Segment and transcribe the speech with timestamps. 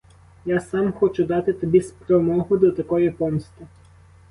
[0.45, 3.67] Я сам хочу дати тобі спромогу до такої помсти.